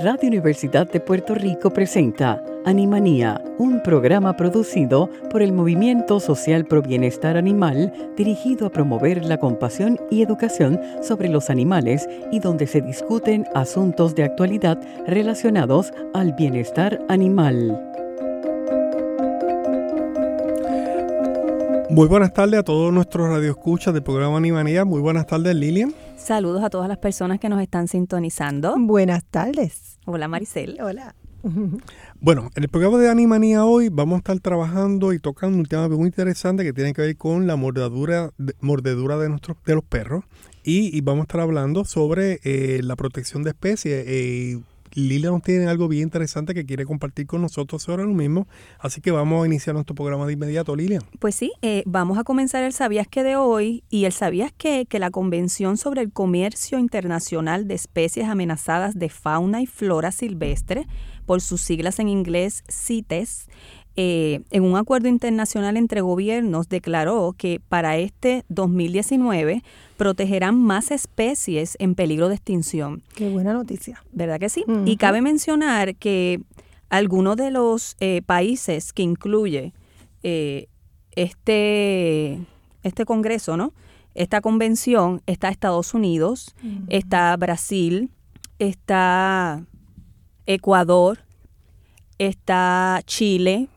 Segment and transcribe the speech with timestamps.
[0.00, 6.80] Radio Universidad de Puerto Rico presenta Animanía, un programa producido por el Movimiento Social Pro
[6.80, 12.80] Bienestar Animal dirigido a promover la compasión y educación sobre los animales y donde se
[12.80, 17.78] discuten asuntos de actualidad relacionados al bienestar animal.
[21.90, 24.86] Muy buenas tardes a todos nuestros radioescuchas del programa Animanía.
[24.86, 25.92] Muy buenas tardes, Lilian.
[26.16, 28.74] Saludos a todas las personas que nos están sintonizando.
[28.78, 29.98] Buenas tardes.
[30.04, 30.78] Hola Maricel.
[30.80, 31.14] Hola.
[32.20, 35.88] Bueno, en el programa de Animanía hoy vamos a estar trabajando y tocando un tema
[35.88, 39.84] muy interesante que tiene que ver con la mordedura de, mordedura de, nuestros, de los
[39.84, 40.24] perros.
[40.62, 44.04] Y, y vamos a estar hablando sobre eh, la protección de especies.
[44.06, 44.60] Eh,
[44.94, 48.46] Lilia nos tiene algo bien interesante que quiere compartir con nosotros lo mismo.
[48.78, 51.02] Así que vamos a iniciar nuestro programa de inmediato, Lilian.
[51.18, 53.84] Pues sí, eh, vamos a comenzar el Sabías que de hoy.
[53.90, 59.08] Y el Sabías que, que la Convención sobre el Comercio Internacional de Especies Amenazadas de
[59.08, 60.86] Fauna y Flora Silvestre,
[61.26, 63.48] por sus siglas en inglés CITES,
[63.94, 69.62] eh, en un acuerdo internacional entre gobiernos declaró que para este 2019
[69.98, 73.02] protegerán más especies en peligro de extinción.
[73.14, 74.02] Qué buena noticia.
[74.12, 74.64] ¿Verdad que sí?
[74.86, 76.40] Y cabe mencionar que
[76.88, 79.74] algunos de los eh, países que incluye
[80.22, 80.68] eh,
[81.14, 82.38] este,
[82.82, 83.74] este Congreso, ¿no?
[84.14, 86.54] Esta convención está Estados Unidos,
[86.88, 88.10] está Brasil,
[88.58, 89.64] está
[90.44, 91.20] Ecuador,
[92.18, 93.68] está Chile,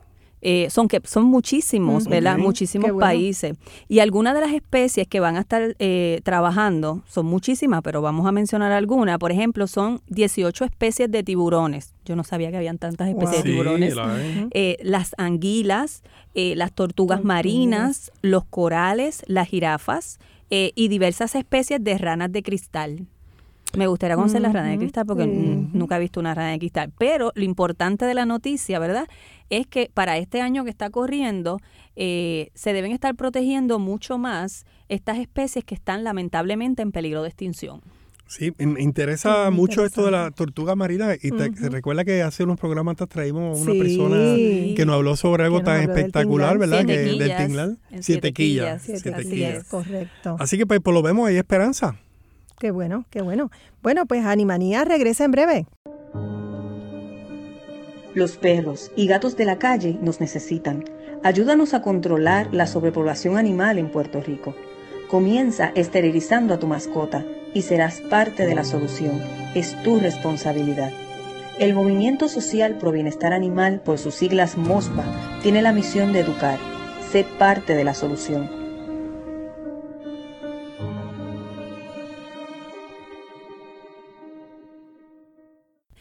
[0.42, 2.38] eh, son que son muchísimos, ¿verdad?
[2.38, 3.56] Muchísimos países.
[3.88, 8.26] Y algunas de las especies que van a estar eh, trabajando son muchísimas, pero vamos
[8.26, 9.18] a mencionar algunas.
[9.18, 11.94] Por ejemplo, son 18 especies de tiburones.
[12.04, 13.94] Yo no sabía que habían tantas especies de tiburones.
[14.52, 16.02] Eh, las anguilas,
[16.34, 20.18] las tortugas marinas, los corales, las jirafas
[20.50, 23.06] y diversas especies de ranas de cristal.
[23.74, 26.92] Me gustaría conocer las ranas de cristal porque nunca he visto una rana de cristal.
[26.96, 29.06] Pero lo importante de la noticia, ¿verdad?
[29.50, 31.58] Es que para este año que está corriendo,
[31.94, 37.28] eh, se deben estar protegiendo mucho más estas especies que están lamentablemente en peligro de
[37.28, 37.82] extinción.
[38.28, 42.58] Sí, me interesa mucho esto de la tortuga marina y te, recuerda que hace unos
[42.58, 44.34] programas atrás traímos a una persona
[44.74, 46.84] que nos habló sobre algo tan espectacular, ¿verdad?
[46.84, 47.68] Que, del tinglar.
[47.68, 48.82] en Siete siete quillas.
[48.82, 49.54] quillas, Siete Así quillas.
[49.58, 50.36] es, correcto.
[50.40, 52.00] Así que pues por lo vemos hay esperanza.
[52.58, 53.50] Qué bueno, qué bueno.
[53.82, 55.66] Bueno, pues Animanía regresa en breve.
[58.14, 60.84] Los perros y gatos de la calle nos necesitan.
[61.22, 64.54] Ayúdanos a controlar la sobrepoblación animal en Puerto Rico.
[65.10, 69.20] Comienza esterilizando a tu mascota y serás parte de la solución.
[69.54, 70.92] Es tu responsabilidad.
[71.58, 75.04] El Movimiento Social Pro Bienestar Animal, por sus siglas MOSPA,
[75.42, 76.58] tiene la misión de educar.
[77.10, 78.65] Sé parte de la solución.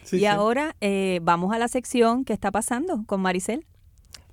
[0.06, 0.26] Sí, y sí.
[0.26, 3.66] ahora eh, vamos a la sección que está pasando con Maricel.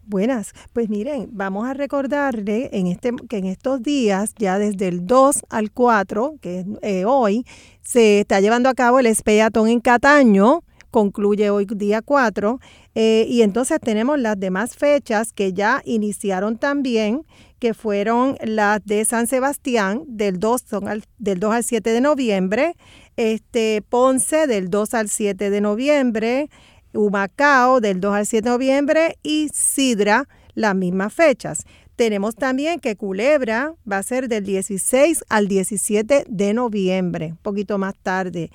[0.05, 5.07] Buenas, pues miren, vamos a recordarle en este, que en estos días, ya desde el
[5.07, 7.47] 2 al 4, que es eh, hoy,
[7.83, 12.59] se está llevando a cabo el Espeatón en Cataño, concluye hoy día 4,
[12.97, 17.25] eh, y entonces tenemos las demás fechas que ya iniciaron también,
[17.61, 22.01] que fueron las de San Sebastián, del 2, son al, del 2 al 7 de
[22.01, 22.75] noviembre,
[23.17, 26.51] este, Ponce del 2 al 7 de noviembre,
[26.95, 31.65] Humacao del 2 al 7 de noviembre y Sidra las mismas fechas.
[31.97, 37.79] Tenemos también que Culebra va a ser del 16 al 17 de noviembre, un poquito
[37.79, 38.51] más tarde.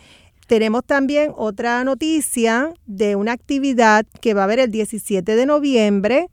[0.47, 6.29] Tenemos también otra noticia de una actividad que va a haber el 17 de noviembre,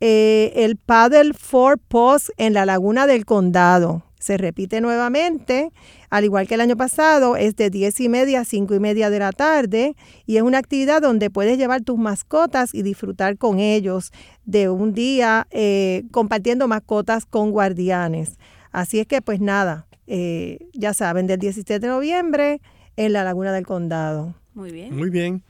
[0.00, 4.02] eh, el Paddle for Post en la Laguna del Condado.
[4.18, 5.70] Se repite nuevamente,
[6.14, 9.10] al igual que el año pasado, es de 10 y media a 5 y media
[9.10, 9.96] de la tarde
[10.26, 14.12] y es una actividad donde puedes llevar tus mascotas y disfrutar con ellos
[14.44, 18.38] de un día eh, compartiendo mascotas con guardianes.
[18.70, 22.60] Así es que pues nada, eh, ya saben, del 17 de noviembre
[22.94, 24.36] en la Laguna del Condado.
[24.54, 24.96] Muy bien.
[24.96, 25.42] Muy bien.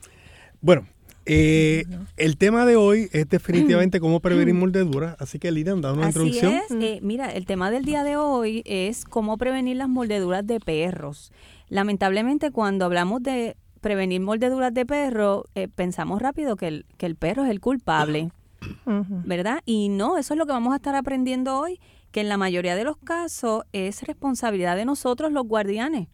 [0.61, 0.87] Bueno,
[1.25, 1.85] eh,
[2.17, 6.19] el tema de hoy es definitivamente cómo prevenir mordeduras, así que Lilian, da una Así
[6.19, 6.53] introducción.
[6.53, 6.71] es.
[6.71, 11.31] Eh, mira, el tema del día de hoy es cómo prevenir las mordeduras de perros.
[11.69, 17.15] Lamentablemente, cuando hablamos de prevenir mordeduras de perro, eh, pensamos rápido que el, que el
[17.15, 18.29] perro es el culpable.
[18.85, 19.61] ¿verdad?
[19.65, 21.79] Y no, eso es lo que vamos a estar aprendiendo hoy,
[22.11, 26.07] que en la mayoría de los casos es responsabilidad de nosotros los guardianes,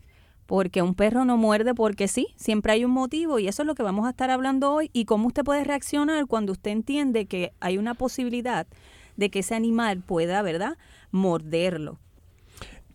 [0.51, 3.73] porque un perro no muerde porque sí, siempre hay un motivo y eso es lo
[3.73, 7.53] que vamos a estar hablando hoy y cómo usted puede reaccionar cuando usted entiende que
[7.61, 8.67] hay una posibilidad
[9.15, 10.77] de que ese animal pueda, ¿verdad?,
[11.09, 11.99] morderlo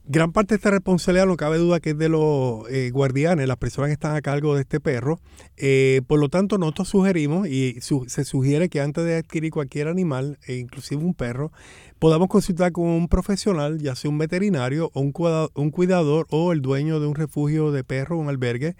[0.08, 3.56] gran parte de esta responsabilidad no cabe duda que es de los eh, guardianes, las
[3.56, 5.18] personas que están a cargo de este perro.
[5.56, 10.38] Eh, por lo tanto, nosotros sugerimos y se sugiere que antes de adquirir cualquier animal,
[10.46, 11.50] e inclusive un perro,
[11.98, 17.00] podamos consultar con un profesional, ya sea un veterinario o un, cuidador o el dueño
[17.00, 18.76] de un refugio de perro, un albergue,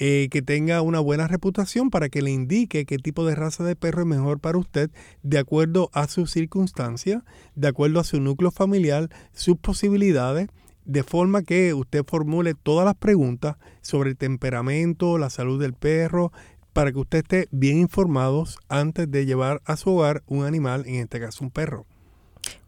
[0.00, 3.76] eh, que tenga una buena reputación para que le indique qué tipo de raza de
[3.76, 4.90] perro es mejor para usted
[5.22, 7.22] de acuerdo a sus circunstancias,
[7.54, 10.48] de acuerdo a su núcleo familiar, sus posibilidades
[10.84, 16.32] de forma que usted formule todas las preguntas sobre el temperamento, la salud del perro,
[16.72, 20.96] para que usted esté bien informado antes de llevar a su hogar un animal, en
[20.96, 21.86] este caso un perro.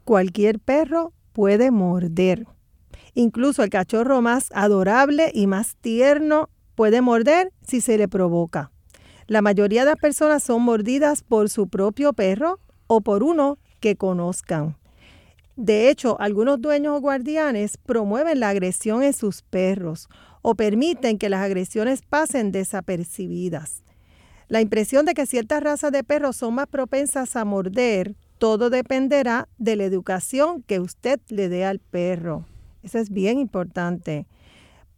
[0.05, 2.47] Cualquier perro puede morder.
[3.13, 8.71] Incluso el cachorro más adorable y más tierno puede morder si se le provoca.
[9.27, 13.97] La mayoría de las personas son mordidas por su propio perro o por uno que
[13.97, 14.77] conozcan.
[15.57, 20.07] De hecho, algunos dueños o guardianes promueven la agresión en sus perros
[20.43, 23.81] o permiten que las agresiones pasen desapercibidas.
[24.49, 29.49] La impresión de que ciertas razas de perros son más propensas a morder, todo dependerá
[29.57, 32.45] de la educación que usted le dé al perro.
[32.83, 34.27] Eso es bien importante.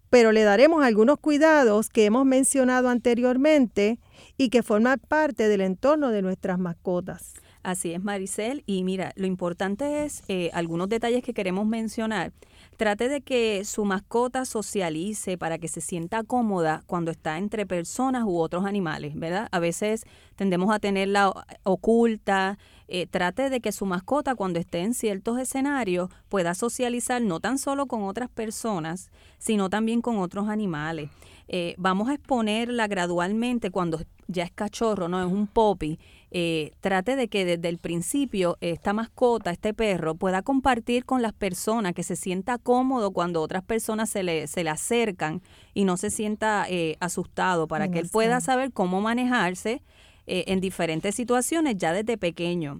[0.10, 3.98] Pero le daremos algunos cuidados que hemos mencionado anteriormente
[4.36, 7.34] y que forman parte del entorno de nuestras mascotas.
[7.62, 8.64] Así es, Maricel.
[8.66, 12.32] Y mira, lo importante es eh, algunos detalles que queremos mencionar.
[12.78, 18.24] Trate de que su mascota socialice para que se sienta cómoda cuando está entre personas
[18.24, 19.50] u otros animales, ¿verdad?
[19.52, 20.06] A veces
[20.38, 21.34] tendemos a tenerla
[21.64, 22.58] oculta.
[22.88, 27.58] Eh, trate de que su mascota cuando esté en ciertos escenarios pueda socializar no tan
[27.58, 31.10] solo con otras personas, sino también con otros animales.
[31.52, 35.98] Eh, vamos a exponerla gradualmente cuando ya es cachorro, no es un popi
[36.30, 41.34] eh, trate de que desde el principio esta mascota, este perro, pueda compartir con las
[41.34, 45.42] personas, que se sienta cómodo cuando otras personas se le, se le acercan
[45.74, 49.82] y no se sienta eh, asustado, para que él pueda saber cómo manejarse
[50.28, 52.78] en diferentes situaciones ya desde pequeño.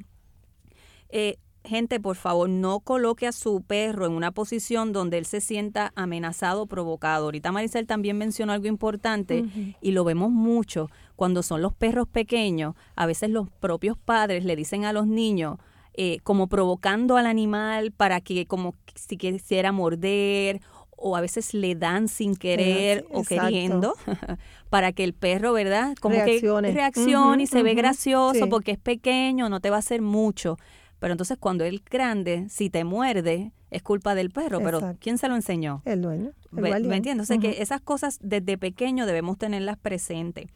[1.10, 5.42] Eh, gente, por favor, no coloque a su perro en una posición donde él se
[5.42, 7.26] sienta amenazado o provocado.
[7.26, 9.46] Ahorita Maricel también mencionó algo importante
[9.82, 12.76] y lo vemos mucho cuando son los perros pequeños.
[12.96, 15.58] A veces los propios padres le dicen a los niños,
[15.94, 20.62] eh, como provocando al animal para que como si quisiera morder
[21.02, 23.96] o a veces le dan sin querer o queriendo
[24.70, 25.96] para que el perro, ¿verdad?
[26.00, 26.70] Como reaccione.
[26.70, 30.58] que reaccione y se ve gracioso porque es pequeño, no te va a hacer mucho.
[31.00, 35.28] Pero entonces cuando él grande, si te muerde, es culpa del perro, pero ¿quién se
[35.28, 35.82] lo enseñó?
[35.86, 36.32] El dueño.
[36.52, 37.24] ¿Me, entiendes?
[37.24, 40.48] O sea que esas cosas desde pequeño debemos tenerlas presentes.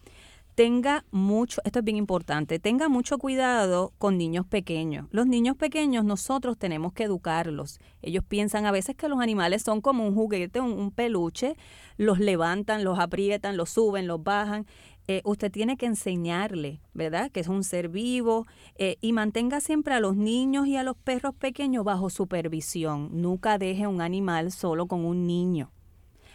[0.55, 5.07] Tenga mucho, esto es bien importante, tenga mucho cuidado con niños pequeños.
[5.09, 7.79] Los niños pequeños nosotros tenemos que educarlos.
[8.03, 11.55] Ellos piensan a veces que los animales son como un juguete, un peluche,
[11.97, 14.67] los levantan, los aprietan, los suben, los bajan
[15.07, 17.29] eh, usted tiene que enseñarle, ¿verdad?
[17.29, 18.45] Que es un ser vivo
[18.75, 23.09] eh, y mantenga siempre a los niños y a los perros pequeños bajo supervisión.
[23.11, 25.71] Nunca deje un animal solo con un niño.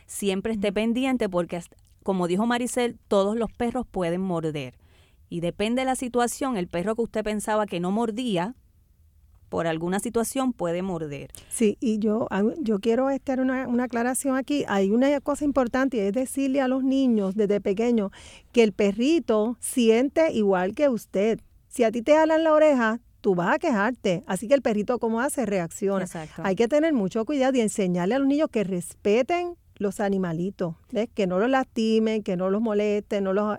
[0.07, 1.63] Siempre esté pendiente porque,
[2.03, 4.79] como dijo Maricel, todos los perros pueden morder.
[5.31, 8.55] Y depende de la situación, el perro que usted pensaba que no mordía,
[9.49, 11.31] por alguna situación puede morder.
[11.49, 12.29] Sí, y yo,
[12.61, 14.65] yo quiero estar una, una aclaración aquí.
[14.69, 18.11] Hay una cosa importante y es decirle a los niños desde pequeños
[18.53, 21.41] que el perrito siente igual que usted.
[21.69, 24.25] Si a ti te jalan la oreja, tú vas a quejarte.
[24.27, 25.47] Así que el perrito, ¿cómo hace?
[25.47, 26.07] Reacciona.
[26.39, 30.75] Hay que tener mucho cuidado y enseñarle a los niños que respeten los animalitos,
[31.15, 33.59] que no los lastimen, que no los molesten, no los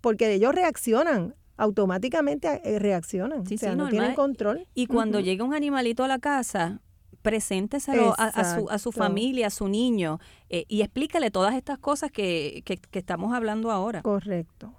[0.00, 3.40] porque ellos reaccionan automáticamente eh, reaccionan.
[3.40, 4.66] o sea, no tienen control.
[4.74, 6.80] Y cuando llega un animalito a la casa,
[7.20, 12.10] presénteselo a, su, a su familia, a su niño, eh, y explícale todas estas cosas
[12.10, 14.02] que, que, que estamos hablando ahora.
[14.02, 14.72] Correcto.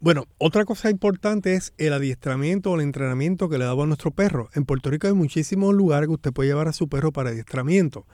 [0.00, 4.10] Bueno, otra cosa importante es el adiestramiento o el entrenamiento que le damos a nuestro
[4.10, 4.48] perro.
[4.54, 8.06] En Puerto Rico hay muchísimos lugares que usted puede llevar a su perro para adiestramiento.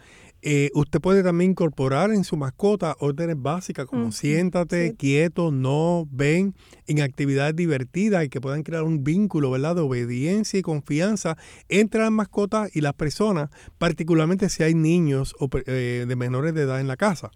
[0.47, 6.55] Eh, usted puede también incorporar en su mascota órdenes básicas como siéntate, quieto, no, ven,
[6.87, 9.75] en actividades divertidas y que puedan crear un vínculo ¿verdad?
[9.75, 11.39] de obediencia y confianza
[11.71, 13.49] entre las mascotas y las personas,
[13.79, 17.31] particularmente si hay niños o, eh, de menores de edad en la casa.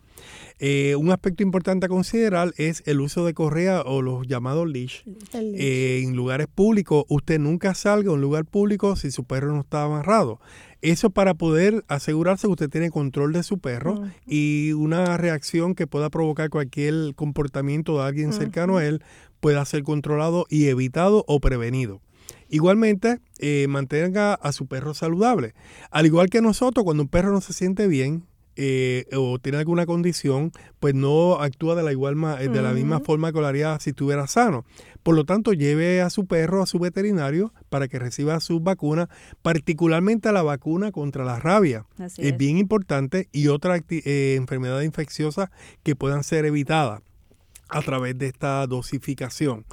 [0.60, 5.02] Eh, un aspecto importante a considerar es el uso de correa o los llamados leash.
[5.32, 9.84] en lugares públicos, usted nunca salga a un lugar público si su perro no está
[9.84, 10.40] amarrado.
[10.80, 15.86] Eso para poder asegurarse que usted tiene control de su perro y una reacción que
[15.86, 19.02] pueda provocar cualquier comportamiento de alguien cercano a él
[19.40, 22.00] pueda ser controlado y evitado o prevenido.
[22.48, 25.54] Igualmente, eh, mantenga a su perro saludable.
[25.90, 28.24] Al igual que nosotros, cuando un perro no se siente bien,
[28.60, 30.50] eh, o tiene alguna condición,
[30.80, 33.90] pues no actúa de la igual eh, de la misma forma que lo haría si
[33.90, 34.64] estuviera sano.
[35.04, 39.08] Por lo tanto, lleve a su perro a su veterinario para que reciba sus vacunas,
[39.42, 41.86] particularmente la vacuna contra la rabia.
[42.16, 45.50] es, bien importante y otras eh, enfermedades infecciosas
[45.84, 47.02] que puedan ser evitadas
[47.68, 49.64] a través de esta dosificación.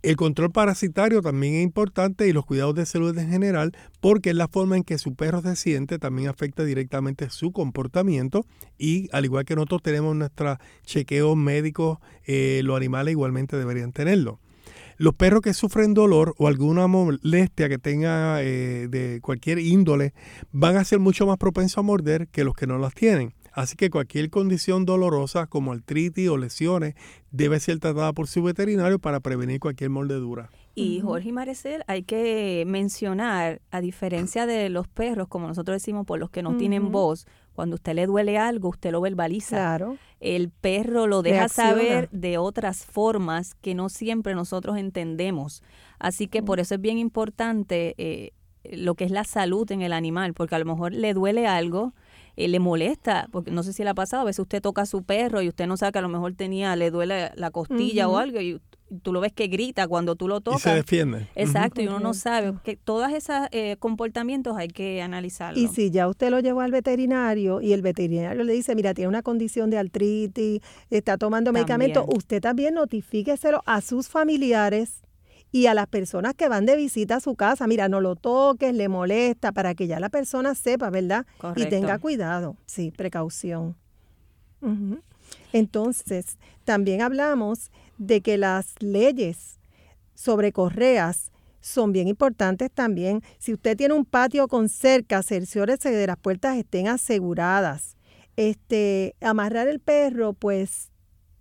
[0.00, 4.36] El control parasitario también es importante y los cuidados de salud en general porque es
[4.36, 8.44] la forma en que su perro se siente también afecta directamente su comportamiento
[8.78, 14.38] y al igual que nosotros tenemos nuestros chequeos médicos, eh, los animales igualmente deberían tenerlo.
[14.98, 20.12] Los perros que sufren dolor o alguna molestia que tenga eh, de cualquier índole
[20.52, 23.32] van a ser mucho más propensos a morder que los que no las tienen.
[23.58, 26.94] Así que cualquier condición dolorosa como artritis o lesiones
[27.32, 30.48] debe ser tratada por su veterinario para prevenir cualquier mordedura.
[30.76, 36.06] Y Jorge y Maricel, hay que mencionar, a diferencia de los perros, como nosotros decimos,
[36.06, 39.56] por los que no tienen voz, cuando usted le duele algo, usted lo verbaliza.
[39.56, 39.96] Claro.
[40.20, 45.64] El perro lo deja saber de otras formas que no siempre nosotros entendemos.
[45.98, 48.30] Así que por eso es bien importante eh,
[48.62, 51.92] lo que es la salud en el animal, porque a lo mejor le duele algo,
[52.38, 54.86] eh, le molesta, porque no sé si le ha pasado, a veces usted toca a
[54.86, 58.08] su perro y usted no sabe que a lo mejor tenía, le duele la costilla
[58.08, 58.60] o algo y
[59.02, 60.60] tú lo ves que grita cuando tú lo tocas.
[60.60, 61.26] Y se defiende.
[61.34, 62.54] Exacto, y uno no sabe.
[62.62, 65.60] que Todos esos eh, comportamientos hay que analizarlos.
[65.60, 69.08] Y si ya usted lo llevó al veterinario y el veterinario le dice, mira, tiene
[69.08, 75.02] una condición de artritis, está tomando medicamentos, usted también notifíqueselo a sus familiares
[75.50, 78.74] y a las personas que van de visita a su casa, mira, no lo toques,
[78.74, 81.26] le molesta, para que ya la persona sepa, ¿verdad?
[81.56, 83.76] Y tenga cuidado, sí, precaución.
[85.52, 89.58] Entonces, también hablamos de que las leyes
[90.14, 93.22] sobre correas son bien importantes también.
[93.38, 97.96] Si usted tiene un patio con cerca, cerciórese de las puertas estén aseguradas.
[98.36, 100.90] Este, amarrar el perro, pues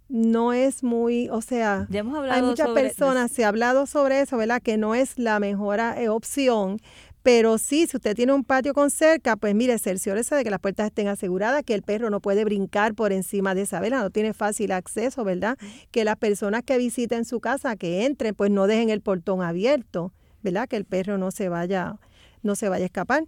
[0.10, 1.88] no es muy, o sea,
[2.32, 4.62] hay muchas personas, se ha hablado sobre eso, ¿verdad?
[4.62, 6.80] Que no es la mejor eh, opción,
[7.28, 10.62] pero sí, si usted tiene un patio con cerca, pues mire, cerciórese de que las
[10.62, 14.10] puertas estén aseguradas, que el perro no puede brincar por encima de esa vela, no
[14.12, 15.58] tiene fácil acceso, ¿verdad?
[15.92, 20.14] Que las personas que visiten su casa, que entren, pues no dejen el portón abierto,
[20.42, 20.70] ¿verdad?
[20.70, 21.98] Que el perro no se vaya,
[22.44, 23.26] no se vaya a escapar.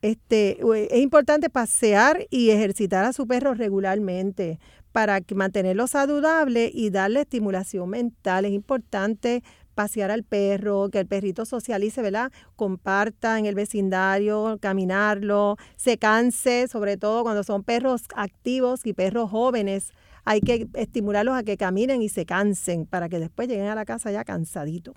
[0.00, 0.58] Este,
[0.90, 4.58] es importante pasear y ejercitar a su perro regularmente
[4.94, 8.44] para mantenerlo saludable y darle estimulación mental.
[8.44, 9.42] Es importante
[9.74, 12.30] pasear al perro, que el perrito socialice, ¿verdad?
[12.54, 19.32] Comparta en el vecindario, caminarlo, se canse, sobre todo cuando son perros activos y perros
[19.32, 19.90] jóvenes.
[20.24, 23.84] Hay que estimularlos a que caminen y se cansen para que después lleguen a la
[23.84, 24.94] casa ya cansaditos.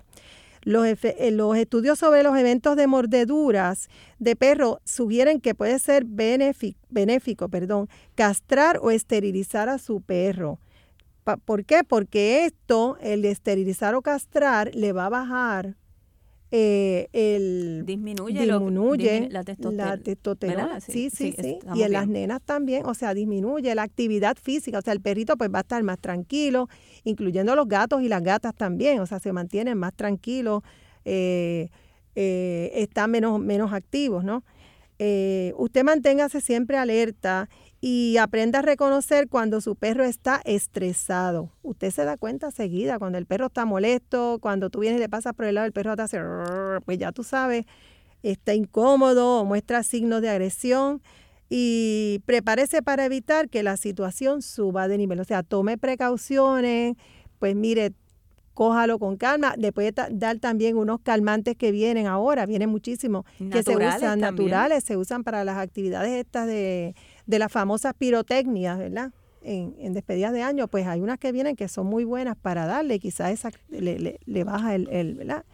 [0.68, 6.78] Los, eh, estudios sobre los eventos de mordeduras de perro sugieren que puede ser benéfico,
[6.90, 7.48] benéfico
[8.14, 10.60] castrar o esterilizar a su perro.
[11.46, 11.84] ¿Por qué?
[11.84, 15.76] Porque esto, el esterilizar o castrar, le va a bajar
[16.50, 20.80] eh, el disminuye, disminuye la, testosterona.
[20.80, 21.58] Sí, sí, sí.
[21.74, 25.36] Y en las nenas también, o sea, disminuye la actividad física, o sea, el perrito
[25.36, 26.68] pues va a estar más tranquilo,
[27.04, 30.62] incluyendo los gatos y las gatas también, o sea, se mantienen más tranquilos,
[31.04, 31.68] eh,
[32.14, 34.42] eh, están menos, menos activos, ¿no?
[35.00, 37.48] usted manténgase siempre alerta
[37.80, 41.52] y aprenda a reconocer cuando su perro está estresado.
[41.62, 45.08] Usted se da cuenta seguida cuando el perro está molesto, cuando tú vienes y le
[45.08, 46.20] pasas por el lado, el perro te hace,
[46.84, 47.66] pues ya tú sabes,
[48.22, 51.02] está incómodo o muestra signos de agresión
[51.48, 55.20] y prepárese para evitar que la situación suba de nivel.
[55.20, 56.96] O sea, tome precauciones,
[57.38, 57.92] pues mire,
[58.54, 59.54] cójalo con calma.
[59.56, 64.82] Le puede dar también unos calmantes que vienen ahora, vienen muchísimos, que se usan naturales,
[64.82, 66.96] se usan para las actividades estas de
[67.28, 69.12] de las famosas pirotecnias, ¿verdad?
[69.42, 72.66] En, en, despedidas de año, pues hay unas que vienen que son muy buenas para
[72.66, 75.44] darle, quizás esa le, le, baja el, el, ¿verdad?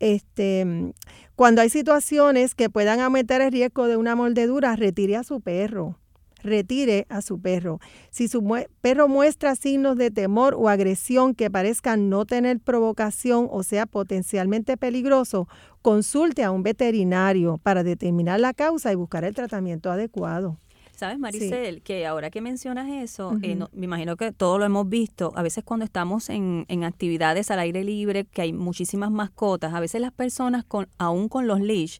[0.00, 0.92] Este,
[1.36, 5.96] cuando hay situaciones que puedan aumentar el riesgo de una mordedura, retire a su perro.
[6.42, 7.80] Retire a su perro.
[8.10, 8.44] Si su
[8.80, 14.76] perro muestra signos de temor o agresión que parezcan no tener provocación o sea potencialmente
[14.76, 15.48] peligroso,
[15.82, 20.58] consulte a un veterinario para determinar la causa y buscar el tratamiento adecuado.
[20.96, 25.30] Sabes, Maricel, que ahora que mencionas eso, eh, me imagino que todo lo hemos visto.
[25.36, 29.80] A veces cuando estamos en, en, actividades al aire libre, que hay muchísimas mascotas, a
[29.80, 31.98] veces las personas, con aún con los leash,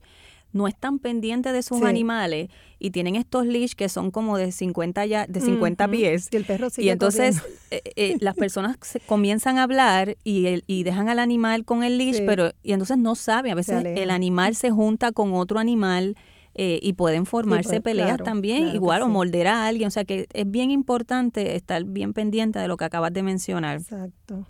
[0.51, 2.49] no están pendientes de sus animales
[2.79, 6.29] y tienen estos leash que son como de 50 ya de 50 pies.
[6.31, 10.63] Y el perro sigue Y entonces eh, eh, las personas comienzan a hablar y, el,
[10.65, 14.09] y dejan al animal con el leash, pero y entonces no saben, a veces el
[14.09, 16.15] animal se junta con otro animal
[16.59, 19.87] eh, y pueden formarse pues, peleas también, igual, o morder a alguien.
[19.87, 23.77] O sea que es bien importante estar bien pendiente de lo que acabas de mencionar.
[23.77, 24.43] Exacto.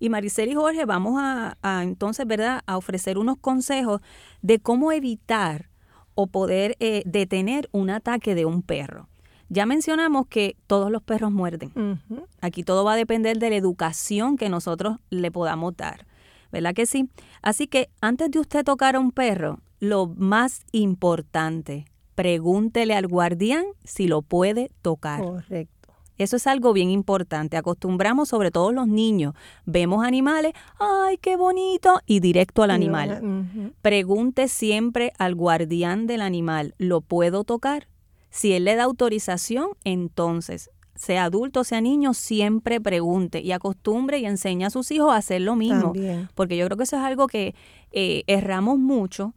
[0.00, 4.00] Y Maricel y Jorge, vamos a, entonces, ¿verdad?, a ofrecer unos consejos
[4.42, 5.70] de cómo evitar
[6.16, 9.08] o poder eh, detener un ataque de un perro.
[9.48, 12.00] Ya mencionamos que todos los perros muerden.
[12.40, 16.06] Aquí todo va a depender de la educación que nosotros le podamos dar.
[16.50, 17.08] ¿Verdad que sí?
[17.40, 23.64] Así que antes de usted tocar a un perro, lo más importante, pregúntele al guardián
[23.82, 25.20] si lo puede tocar.
[25.20, 25.92] Correcto.
[26.18, 27.56] Eso es algo bien importante.
[27.56, 29.34] Acostumbramos, sobre todo los niños,
[29.66, 31.98] vemos animales, ¡ay, qué bonito!
[32.06, 33.72] Y directo al animal.
[33.82, 37.88] Pregunte siempre al guardián del animal, ¿lo puedo tocar?
[38.30, 44.26] Si él le da autorización, entonces, sea adulto, sea niño, siempre pregunte y acostumbre y
[44.26, 45.92] enseñe a sus hijos a hacer lo mismo.
[46.36, 47.56] Porque yo creo que eso es algo que
[47.90, 49.34] eh, erramos mucho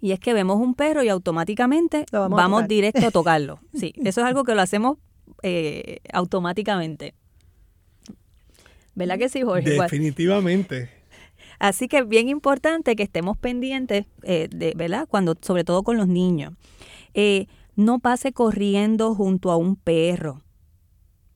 [0.00, 3.60] y es que vemos un perro y automáticamente vamos, directo a tocarlo.
[3.74, 4.98] Sí, eso es algo que lo hacemos
[5.42, 7.14] eh, automáticamente.
[8.94, 9.70] ¿Verdad que sí, Jorge?
[9.70, 10.90] Definitivamente.
[11.58, 15.06] Así que es bien importante que estemos pendientes, eh, de, ¿verdad?
[15.08, 16.54] Cuando, sobre todo con los niños.
[17.14, 20.42] Eh, no pase corriendo junto a un perro.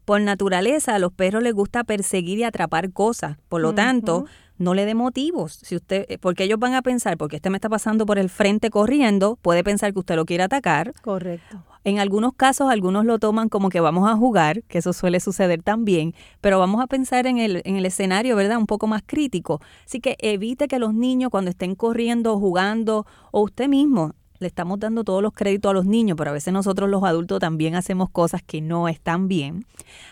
[0.05, 3.39] Por naturaleza, a los perros les gusta perseguir y atrapar cosas.
[3.49, 4.27] Por lo tanto,
[4.59, 5.59] no le dé motivos.
[5.63, 8.31] Si usted, eh, porque ellos van a pensar, porque este me está pasando por el
[8.31, 10.93] frente corriendo, puede pensar que usted lo quiere atacar.
[11.03, 11.63] Correcto.
[11.85, 15.63] En algunos casos, algunos lo toman como que vamos a jugar, que eso suele suceder
[15.63, 18.57] también, pero vamos a pensar en el, en el escenario, ¿verdad?
[18.57, 19.61] Un poco más crítico.
[19.85, 24.81] Así que evite que los niños cuando estén corriendo, jugando, o usted mismo, le estamos
[24.81, 28.11] dando todos los créditos a los niños, pero a veces nosotros los adultos también hacemos
[28.11, 29.67] cosas que no están bien.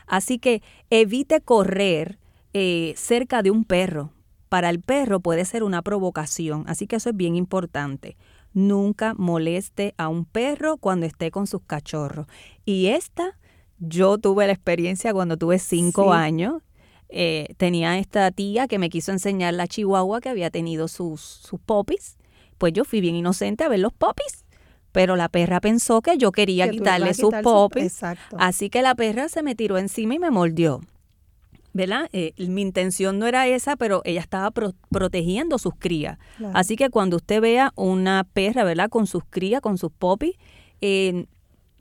[0.06, 2.18] Así que evite correr
[2.52, 4.10] eh, cerca de un perro,
[4.52, 8.18] para el perro puede ser una provocación, así que eso es bien importante.
[8.52, 12.26] Nunca moleste a un perro cuando esté con sus cachorros.
[12.66, 13.38] Y esta,
[13.78, 16.60] yo tuve la experiencia cuando tuve cinco años.
[17.08, 21.58] Eh, tenía esta tía que me quiso enseñar la chihuahua que había tenido sus, sus
[21.58, 22.18] popis.
[22.58, 24.44] Pues yo fui bien inocente a ver los popis
[24.92, 28.00] pero la perra pensó que yo quería quitarle sus popis.
[28.36, 30.82] así que la perra se me tiró encima y me mordió.
[31.72, 32.08] ¿Verdad?
[32.12, 36.18] Eh, mi intención no era esa, pero ella estaba protegiendo sus crías.
[36.52, 38.88] Así que cuando usted vea una perra, ¿verdad?
[38.88, 40.36] Con sus crías, con sus popis,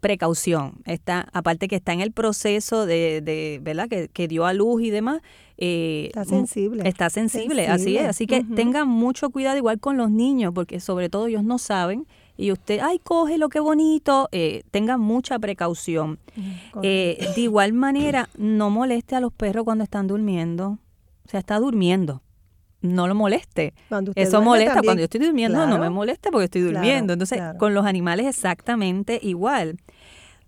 [0.01, 0.73] precaución.
[0.85, 3.87] Está, aparte que está en el proceso de, de ¿verdad?
[3.87, 5.21] Que, dio a luz y demás.
[5.57, 6.87] Eh, está sensible.
[6.89, 8.07] Está sensible, así es.
[8.07, 12.07] Así que tengan mucho cuidado igual con los niños, porque sobre todo ellos no saben
[12.37, 16.19] y usted, ay, coge lo que bonito, eh, tenga mucha precaución.
[16.81, 20.79] Eh, de igual manera, no moleste a los perros cuando están durmiendo.
[21.25, 22.21] O sea, está durmiendo.
[22.81, 23.73] No lo moleste.
[24.15, 24.81] Eso molesta.
[24.81, 27.13] Cuando yo estoy durmiendo, no me moleste porque estoy durmiendo.
[27.13, 29.77] Entonces, con los animales exactamente igual.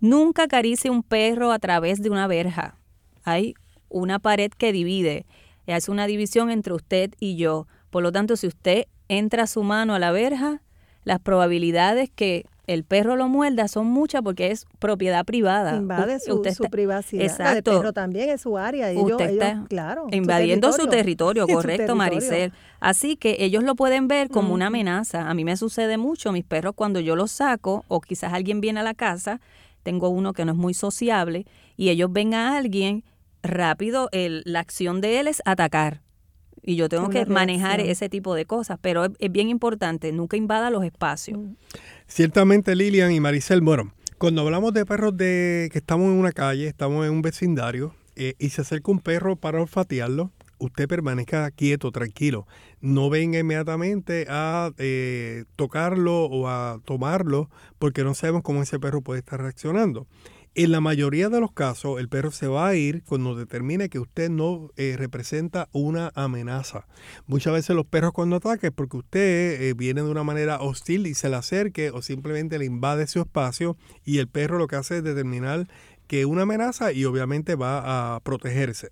[0.00, 2.76] Nunca acaricie un perro a través de una verja.
[3.22, 3.54] Hay
[3.88, 5.26] una pared que divide.
[5.66, 7.68] Hace una división entre usted y yo.
[7.90, 10.60] Por lo tanto, si usted entra su mano a la verja,
[11.04, 15.76] las probabilidades que el perro lo muerda son muchas porque es propiedad privada.
[15.76, 16.40] Invade su,
[16.70, 17.24] privacidad.
[17.24, 17.72] Exacto.
[17.72, 18.90] El perro también es su área.
[18.98, 22.52] usted está claro, invadiendo su territorio, correcto, Maricel.
[22.80, 25.28] Así que ellos lo pueden ver como una amenaza.
[25.28, 26.32] A mí me sucede mucho.
[26.32, 29.40] Mis perros cuando yo los saco o quizás alguien viene a la casa,
[29.82, 31.44] tengo uno que no es muy sociable
[31.76, 33.04] y ellos ven a alguien,
[33.42, 36.00] rápido el, la acción de él es atacar
[36.66, 40.70] y yo tengo que manejar ese tipo de cosas, pero es, bien importante, nunca invada
[40.70, 41.38] los espacios.
[41.38, 41.56] Mm.
[42.06, 46.66] Ciertamente Lilian y Maricel, bueno, cuando hablamos de perros de que estamos en una calle,
[46.66, 51.90] estamos en un vecindario eh, y se acerca un perro para olfatearlo, usted permanezca quieto,
[51.92, 52.46] tranquilo.
[52.80, 59.02] No venga inmediatamente a eh, tocarlo o a tomarlo porque no sabemos cómo ese perro
[59.02, 60.06] puede estar reaccionando.
[60.56, 63.98] En la mayoría de los casos, el perro se va a ir cuando determine que
[63.98, 66.86] usted no eh, representa una amenaza.
[67.26, 71.08] Muchas veces los perros cuando atacan es porque usted eh, viene de una manera hostil
[71.08, 74.76] y se le acerque o simplemente le invade su espacio y el perro lo que
[74.76, 75.66] hace es determinar
[76.06, 78.90] que es una amenaza y obviamente va a protegerse.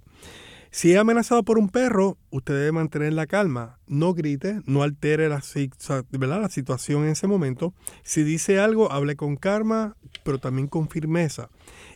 [0.75, 3.79] Si es amenazado por un perro, usted debe mantener la calma.
[3.87, 7.75] No grite, no altere la, situación en ese momento.
[8.03, 11.51] Si dice algo, hable con calma, pero también con firmeza.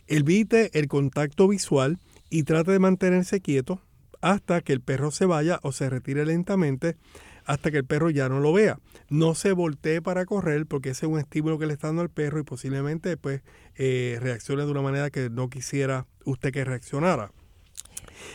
[0.05, 1.97] Evite el contacto visual
[2.29, 3.81] y trate de mantenerse quieto
[4.21, 6.97] hasta que el perro se vaya o se retire lentamente
[7.45, 8.77] hasta que el perro ya no lo vea.
[9.09, 12.09] No se voltee para correr porque ese es un estímulo que le está dando al
[12.09, 13.41] perro y posiblemente después
[13.73, 17.31] eh, reaccione de una manera que no quisiera usted que reaccionara.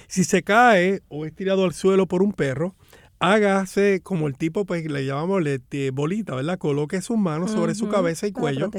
[0.06, 2.74] Si se cae o es tirado al suelo por un perro,
[3.22, 5.42] hágase como el tipo, pues le llamamos
[5.92, 6.58] bolita, ¿verdad?
[6.58, 8.70] Coloque sus manos sobre su cabeza y cuello,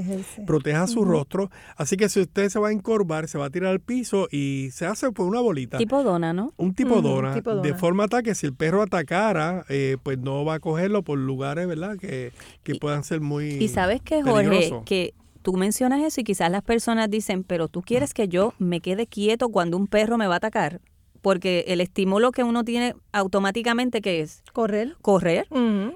[0.46, 1.50] proteja su rostro.
[1.78, 4.70] Así que si usted se va a encorvar, se va a tirar al piso y
[4.72, 5.78] se hace pues una bolita.
[5.78, 6.54] Tipo dona, ¿no?
[6.58, 10.56] Un tipo, dona, de forma tal que si el perro atacara, eh, pues no va
[10.56, 11.98] a cogerlo por lugares, ¿verdad?
[11.98, 16.52] Que, que puedan ser muy Y sabes que, Jorge, que tú mencionas eso y quizás
[16.52, 20.28] las personas dicen, pero tú quieres que yo me quede quieto cuando un perro me
[20.28, 20.82] va a atacar
[21.24, 24.98] porque el estímulo que uno tiene automáticamente que es correr.
[25.02, 25.48] Correr.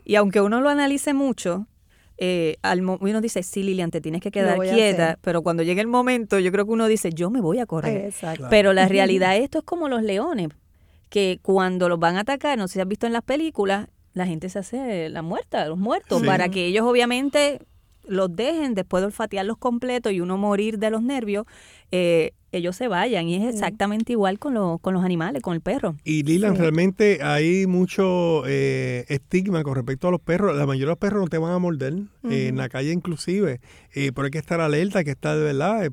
[0.06, 1.68] Y aunque uno lo analice mucho,
[2.18, 5.88] eh, al uno dice, sí, Lilian, te tienes que quedar quieta, pero cuando llegue el
[5.88, 8.06] momento, yo creo que uno dice, yo me voy a correr.
[8.06, 8.48] Exacto.
[8.50, 10.48] Pero la realidad, esto es como los leones,
[11.10, 14.26] que cuando los van a atacar, no sé si has visto en las películas, la
[14.26, 17.60] gente se hace la muerta, los muertos, para que ellos obviamente
[18.06, 21.46] los dejen después de olfatearlos completos y uno morir de los nervios,
[21.92, 23.28] eh, ellos se vayan.
[23.28, 25.96] Y es exactamente igual con, con los animales, con el perro.
[26.04, 30.56] Y Lilan, realmente hay mucho eh, estigma con respecto a los perros.
[30.56, 31.94] La mayoría de los perros no te van a morder,
[32.30, 33.60] eh, en la calle inclusive.
[33.94, 35.92] pero hay que estar alerta, hay que estar de verdad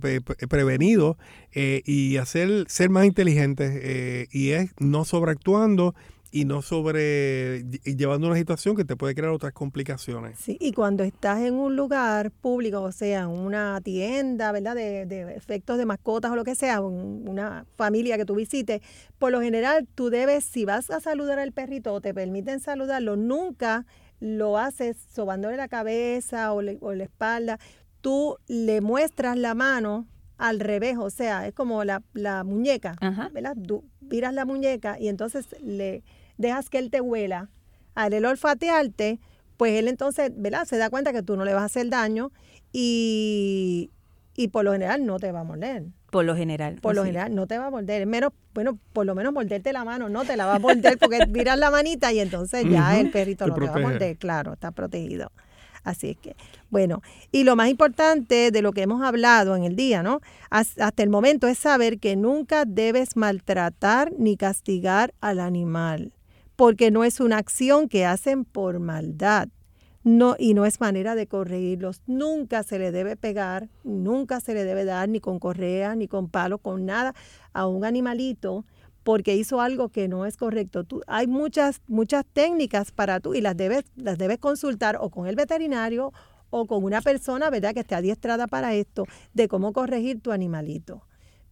[0.48, 1.16] prevenido
[1.54, 4.28] y hacer ser más inteligentes.
[4.32, 5.94] y es no sobreactuando
[6.34, 10.36] y no sobre llevando una situación que te puede crear otras complicaciones.
[10.36, 14.74] Sí, y cuando estás en un lugar público, o sea, en una tienda, ¿verdad?
[14.74, 18.82] De, de efectos de mascotas o lo que sea, una familia que tú visites,
[19.20, 23.14] por lo general tú debes, si vas a saludar al perrito o te permiten saludarlo,
[23.14, 23.86] nunca
[24.18, 27.60] lo haces sobándole la cabeza o, la espalda,
[28.00, 32.96] tú le muestras la mano al revés, o sea, es como la, la muñeca,
[33.32, 33.56] ¿verdad?
[33.68, 36.02] Tú viras la muñeca y entonces le
[36.38, 37.50] dejas que él te huela,
[37.94, 39.20] al él olfatearte,
[39.56, 40.64] pues él entonces, ¿verdad?
[40.64, 42.32] Se da cuenta que tú no le vas a hacer daño
[42.72, 43.90] y,
[44.36, 45.84] y por lo general no te va a morder.
[46.10, 46.78] Por lo general.
[46.80, 48.06] Por lo general no te va a morder.
[48.06, 51.26] Menos, bueno, por lo menos morderte la mano, no te la va a morder porque
[51.28, 54.16] miras la manita y entonces ya el perrito no te va a morder.
[54.16, 55.32] Claro, está protegido.
[55.82, 56.34] Así es que,
[56.70, 60.20] bueno, y lo más importante de lo que hemos hablado en el día, ¿no?
[60.48, 66.12] Hasta el momento es saber que nunca debes maltratar ni castigar al animal
[66.56, 69.48] porque no es una acción que hacen por maldad.
[70.02, 72.02] No, y no es manera de corregirlos.
[72.06, 76.28] Nunca se le debe pegar, nunca se le debe dar ni con correa, ni con
[76.28, 77.14] palo, con nada
[77.54, 78.66] a un animalito
[79.04, 80.82] porque hizo algo que no es correcto.
[80.84, 85.26] Tú, hay muchas, muchas técnicas para tú y las debes, las debes consultar o con
[85.26, 86.12] el veterinario
[86.50, 91.02] o con una persona, ¿verdad?, que esté adiestrada para esto, de cómo corregir tu animalito,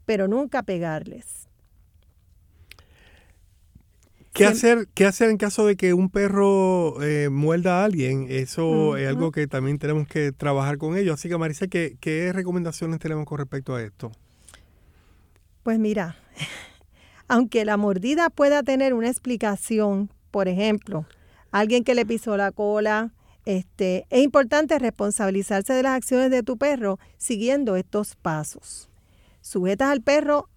[0.07, 1.49] pero nunca pegarles.
[4.33, 8.27] ¿Qué hacer, ¿Qué hacer en caso de que un perro eh, muerda a alguien?
[8.31, 11.14] Eso es algo que también tenemos que trabajar con ellos.
[11.14, 14.11] Así que Marisa, ¿qué, ¿qué recomendaciones tenemos con respecto a esto?
[15.62, 16.16] Pues mira,
[17.29, 21.05] aunque la mordida pueda tener una explicación, por ejemplo,
[21.51, 23.12] alguien que le pisó la cola,
[23.45, 28.88] este, es importante responsabilizarse de las acciones de tu perro siguiendo estos pasos.
[29.40, 30.49] Sujetas al perro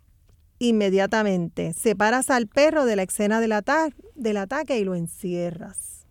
[0.70, 1.74] inmediatamente.
[1.74, 6.06] Separas al perro de la escena del, ataque y lo encierras.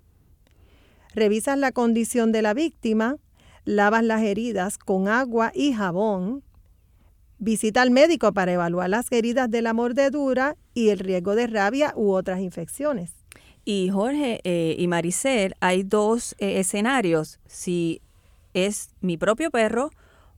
[1.14, 3.16] Revisas la condición de la víctima,
[3.64, 6.42] lavas las heridas con agua y jabón.
[7.38, 11.92] Visita al médico para evaluar las heridas de la mordedura y el riesgo de rabia
[11.96, 13.12] u otras infecciones.
[13.64, 17.38] Y Jorge eh, y Maricel, hay dos eh, escenarios.
[17.46, 18.02] Si
[18.52, 19.90] es mi propio perro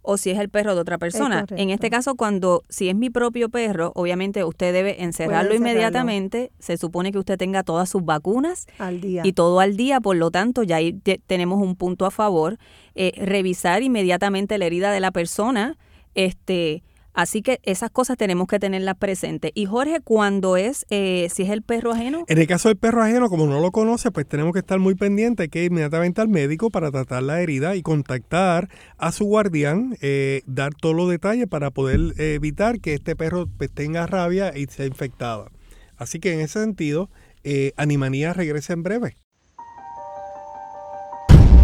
[0.06, 1.44] o si es el perro de otra persona.
[1.50, 6.52] En este caso, cuando si es mi propio perro, obviamente usted debe encerrarlo inmediatamente.
[6.60, 9.22] Se supone que usted tenga todas sus vacunas al día.
[9.24, 10.92] y todo al día, por lo tanto, ya ahí
[11.26, 12.58] tenemos un punto a favor.
[12.94, 15.76] Eh, revisar inmediatamente la herida de la persona.
[16.14, 16.82] Este,
[17.16, 19.50] Así que esas cosas tenemos que tenerlas presentes.
[19.54, 22.26] Y Jorge, cuando es, eh, si es el perro ajeno.
[22.28, 24.94] En el caso del perro ajeno, como no lo conoce, pues tenemos que estar muy
[24.96, 29.96] pendientes, que ir inmediatamente al médico para tratar la herida y contactar a su guardián,
[30.02, 34.66] eh, dar todos los detalles para poder evitar que este perro pues, tenga rabia y
[34.66, 35.48] sea infectado.
[35.96, 37.08] Así que en ese sentido,
[37.44, 39.16] eh, Animanía regresa en breve.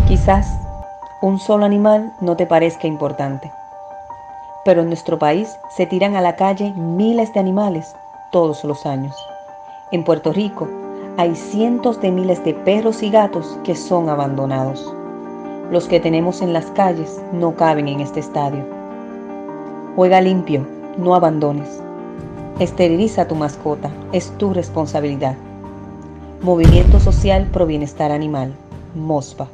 [0.08, 0.46] Quizás
[1.20, 3.52] un solo animal no te parezca importante
[4.64, 7.94] pero en nuestro país se tiran a la calle miles de animales
[8.30, 9.14] todos los años.
[9.90, 10.68] En Puerto Rico
[11.16, 14.94] hay cientos de miles de perros y gatos que son abandonados.
[15.70, 18.64] Los que tenemos en las calles no caben en este estadio.
[19.94, 21.82] Juega limpio, no abandones.
[22.58, 25.36] Esteriliza tu mascota, es tu responsabilidad.
[26.42, 28.52] Movimiento Social Pro Bienestar Animal,
[28.94, 29.48] MOSPA.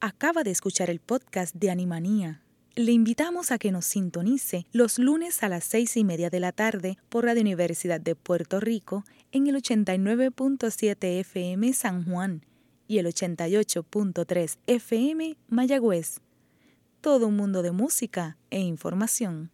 [0.04, 2.42] Acaba de escuchar el podcast de Animanía.
[2.74, 6.50] Le invitamos a que nos sintonice los lunes a las seis y media de la
[6.50, 12.44] tarde por Radio Universidad de Puerto Rico en el 89.7 FM San Juan
[12.88, 16.18] y el 88.3 FM Mayagüez.
[17.00, 19.50] Todo un mundo de música e información.